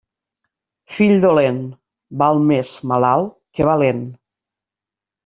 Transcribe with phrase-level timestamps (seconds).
[0.93, 1.59] Fill dolent,
[2.21, 4.01] val més malalt que valent.